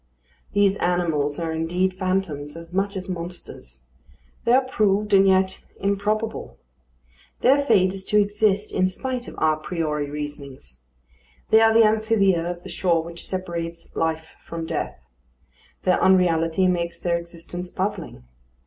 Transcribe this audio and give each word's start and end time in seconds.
These 0.53 0.77
animals 0.77 1.37
are 1.37 1.51
indeed 1.51 1.93
phantoms 1.93 2.57
as 2.57 2.73
much 2.73 2.97
as 2.97 3.07
monsters. 3.07 3.83
They 4.45 4.53
are 4.53 4.63
proved 4.63 5.13
and 5.13 5.27
yet 5.27 5.59
improbable. 5.79 6.57
Their 7.41 7.61
fate 7.63 7.93
is 7.93 8.03
to 8.05 8.19
exist 8.19 8.71
in 8.71 8.87
spite 8.87 9.27
of 9.27 9.35
à 9.35 9.61
priori 9.61 10.09
reasonings. 10.09 10.81
They 11.51 11.61
are 11.61 11.71
the 11.71 11.85
amphibia 11.85 12.43
of 12.49 12.63
the 12.63 12.67
shore 12.69 13.03
which 13.03 13.27
separates 13.27 13.95
life 13.95 14.31
from 14.43 14.65
death. 14.65 14.97
Their 15.83 16.01
unreality 16.03 16.65
makes 16.65 16.99
their 16.99 17.19
existence 17.19 17.69
puzzling. 17.69 18.23